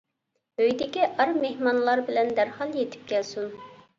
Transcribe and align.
ئۆيدىكى 0.61 1.09
ئار 1.09 1.33
مېھمانلار 1.43 2.03
بىلەن 2.09 2.33
دەرھال 2.39 2.75
يېتىپ 2.81 3.07
كەلسۇن. 3.15 3.55